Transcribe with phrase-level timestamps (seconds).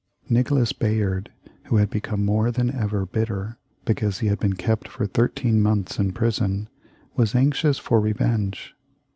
[0.29, 1.29] Nicholas Bayard,
[1.65, 5.99] who had become more than ever bitter because he had been kept for thirteen months
[5.99, 6.67] in prison,
[7.15, 8.73] was anxious for revenge.